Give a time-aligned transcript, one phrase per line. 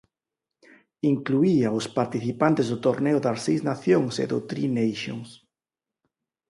[1.11, 5.29] Incluía aos participantes do Torneo das Seis Nacións e do Tri Nations.